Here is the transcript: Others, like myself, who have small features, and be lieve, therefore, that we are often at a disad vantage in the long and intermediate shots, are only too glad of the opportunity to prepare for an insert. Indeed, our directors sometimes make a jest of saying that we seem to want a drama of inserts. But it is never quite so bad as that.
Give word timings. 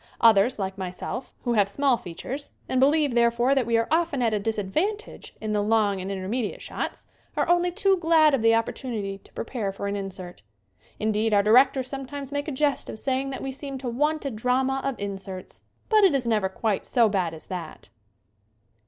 Others, 0.19 0.57
like 0.57 0.79
myself, 0.79 1.31
who 1.43 1.53
have 1.53 1.69
small 1.69 1.95
features, 1.95 2.49
and 2.67 2.81
be 2.81 2.87
lieve, 2.87 3.13
therefore, 3.13 3.53
that 3.53 3.67
we 3.67 3.77
are 3.77 3.87
often 3.91 4.23
at 4.23 4.33
a 4.33 4.39
disad 4.39 4.65
vantage 4.71 5.35
in 5.39 5.53
the 5.53 5.61
long 5.61 6.01
and 6.01 6.11
intermediate 6.11 6.59
shots, 6.59 7.05
are 7.37 7.47
only 7.47 7.69
too 7.69 7.97
glad 7.97 8.33
of 8.33 8.41
the 8.41 8.55
opportunity 8.55 9.19
to 9.19 9.31
prepare 9.33 9.71
for 9.71 9.85
an 9.85 9.95
insert. 9.95 10.41
Indeed, 10.99 11.35
our 11.35 11.43
directors 11.43 11.85
sometimes 11.87 12.31
make 12.31 12.47
a 12.47 12.51
jest 12.51 12.89
of 12.89 12.97
saying 12.97 13.29
that 13.29 13.43
we 13.43 13.51
seem 13.51 13.77
to 13.77 13.87
want 13.89 14.25
a 14.25 14.31
drama 14.31 14.81
of 14.83 14.95
inserts. 14.99 15.61
But 15.87 16.03
it 16.03 16.15
is 16.15 16.25
never 16.25 16.49
quite 16.49 16.87
so 16.87 17.07
bad 17.07 17.35
as 17.35 17.45
that. 17.45 17.89